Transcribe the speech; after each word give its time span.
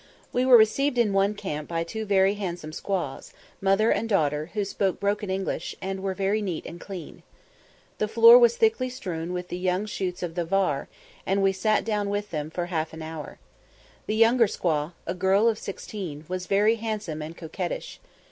We 0.33 0.47
were 0.47 0.57
received 0.57 0.97
in 0.97 1.13
one 1.13 1.35
camp 1.35 1.67
by 1.69 1.83
two 1.83 2.05
very 2.05 2.33
handsome 2.33 2.71
squaws, 2.73 3.33
mother 3.61 3.91
and 3.91 4.09
daughter, 4.09 4.49
who 4.55 4.65
spoke 4.65 4.99
broken 4.99 5.29
English, 5.29 5.75
and 5.79 6.01
were 6.01 6.15
very 6.15 6.41
neat 6.41 6.65
and 6.65 6.81
clean. 6.81 7.21
The 7.99 8.07
floor 8.07 8.39
was 8.39 8.57
thickly 8.57 8.89
strewn 8.89 9.31
with 9.31 9.49
the 9.49 9.59
young 9.59 9.85
shoots 9.85 10.23
of 10.23 10.33
the 10.33 10.43
var, 10.43 10.87
and 11.23 11.43
we 11.43 11.51
sat 11.53 11.85
down 11.85 12.09
with 12.09 12.31
them 12.31 12.49
for 12.49 12.65
half 12.65 12.93
an 12.93 13.03
hour. 13.03 13.37
The 14.07 14.15
younger 14.15 14.47
squaw, 14.47 14.93
a 15.05 15.13
girl 15.13 15.47
of 15.47 15.59
sixteen, 15.59 16.25
was 16.27 16.47
very 16.47 16.77
handsome 16.77 17.21
and 17.21 17.37
coquettish. 17.37 17.99